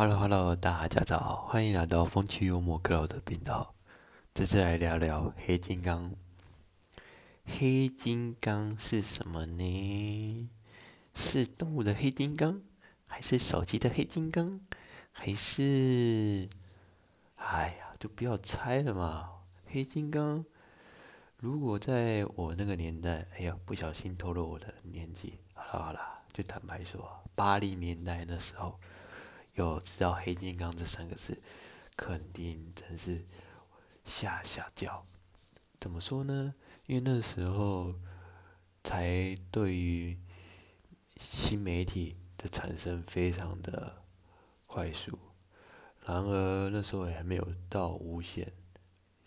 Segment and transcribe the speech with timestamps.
[0.00, 3.74] Hello Hello，大家早，欢迎来到风趣幽默克劳的频道。
[4.32, 6.10] 这次来聊聊黑金刚。
[7.44, 10.48] 黑金刚是什么呢？
[11.14, 12.62] 是动物的黑金刚，
[13.08, 14.62] 还是手机的黑金刚，
[15.12, 16.48] 还是……
[17.36, 19.28] 哎呀，就不要猜了嘛！
[19.68, 20.42] 黑金刚，
[21.36, 25.34] 如果在我那个年代，哎呀，不小心透露我的年纪。
[25.52, 26.00] 好了好了，
[26.32, 28.80] 就坦白说，八零年代那时候。
[29.54, 31.36] 有知道“黑金刚”这三个字，
[31.96, 33.24] 肯定真是
[34.04, 35.02] 吓吓叫。
[35.74, 36.54] 怎么说呢？
[36.86, 37.94] 因为那时候
[38.84, 40.18] 才对于
[41.16, 44.02] 新媒体的产生非常的
[44.66, 45.18] 快速，
[46.06, 48.52] 然而那时候也还没有到无线，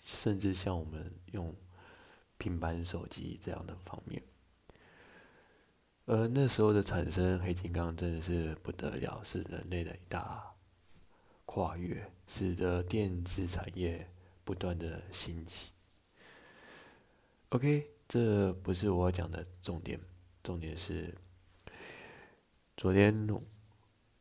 [0.01, 1.55] 甚至像我们用
[2.37, 4.21] 平板手机这样的方面。
[6.05, 10.53] 而那时候的产生，黑金刚真的是不得了，是人类的一大
[11.45, 14.05] 跨越，使得电子产业
[14.43, 15.71] 不断的兴起。
[17.49, 19.97] OK，这不是我讲的重点，
[20.43, 21.15] 重点是
[22.75, 23.13] 昨天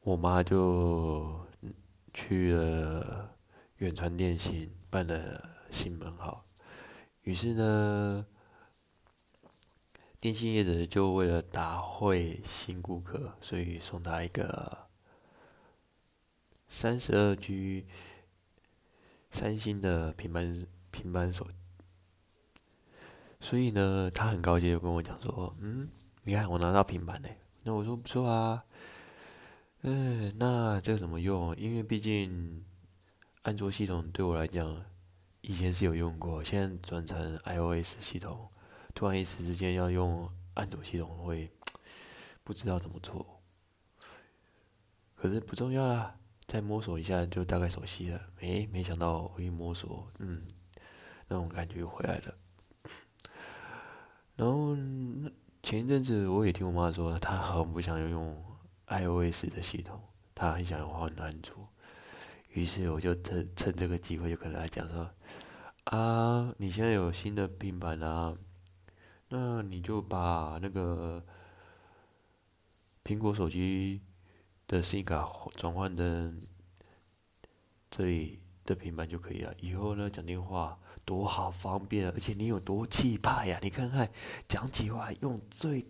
[0.03, 1.44] 我妈就
[2.14, 3.36] 去了
[3.78, 6.44] 远传电信办了新门号，
[7.25, 8.25] 于是呢。
[10.23, 14.87] 电信业者就为了答会新顾客，所以送他一个
[16.69, 17.84] 三十二 G
[19.33, 21.48] 三星的平板平板手，
[23.41, 25.91] 所以呢，他很高兴就跟我讲说：“嗯，
[26.23, 27.34] 你看我拿到平板嘞。”
[27.67, 28.62] 那我说不错啊，
[29.81, 31.53] 嗯，那这怎么用？
[31.56, 32.65] 因为毕竟
[33.43, 34.84] 安卓系统对我来讲
[35.41, 38.48] 以前是有用过，现在转成 iOS 系统。
[38.94, 41.50] 突然一时之间要用安卓系统，会
[42.44, 43.40] 不知道怎么做。
[45.16, 48.20] 可是不重要啦，再摸索一下就大概熟悉了。
[48.40, 50.42] 诶，没想到我一摸索，嗯，
[51.28, 52.34] 那种感觉又回来了。
[54.34, 54.75] 然后
[55.62, 58.36] 前一阵子我也听我妈说，她很不想要用
[58.86, 60.00] iOS 的系统，
[60.34, 61.56] 她很想要换安卓。
[62.50, 65.08] 于是我就趁趁这个机会就跟她讲说：
[65.84, 68.34] 啊，你现在有新的平板啊？
[69.34, 71.25] 那你就把那个
[73.03, 74.03] 苹果手机
[74.69, 75.26] 的 SIM 卡
[75.56, 76.38] 转换成
[77.91, 79.54] 这里的平板就可以了。
[79.62, 82.12] 以后呢，讲电话多好方便啊！
[82.15, 83.59] 而且你有多气派呀？
[83.62, 84.06] 你看看，
[84.47, 85.82] 讲起话用最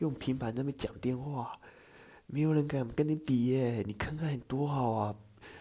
[0.00, 1.58] 用平板那边讲电话，
[2.26, 3.82] 没有人敢跟你比耶！
[3.86, 5.16] 你看看多好啊，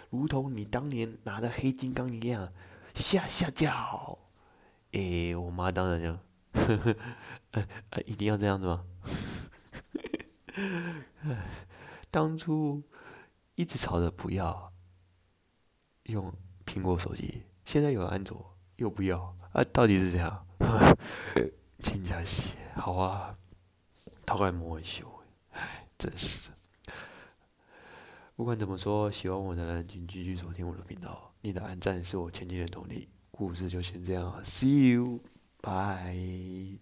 [0.09, 2.51] 如同你当年拿的黑金刚一样，
[2.93, 4.19] 吓吓叫！
[4.91, 6.26] 诶，我妈当然就。
[6.65, 6.95] 呵 呵，
[7.51, 8.83] 呃呃，一定要这样子吗？
[12.09, 12.81] 当初
[13.55, 14.73] 一直吵着不要
[16.03, 16.33] 用
[16.65, 20.47] 苹果手机，现在有了安卓又不要啊，到底是这样？
[21.83, 23.37] 真假是好啊，
[24.25, 25.05] 偷来摸一秀，
[25.51, 26.55] 唉，真是的。
[28.35, 33.09] 不管怎么说，喜欢我的人请继续收听我的频道，你的按赞是我前进的动力。
[33.31, 35.21] 故事就先这样，See you。
[35.61, 36.79] Bye.